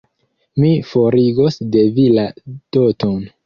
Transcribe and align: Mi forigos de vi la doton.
Mi 0.63 0.71
forigos 0.93 1.59
de 1.77 1.87
vi 2.01 2.09
la 2.19 2.27
doton. 2.81 3.17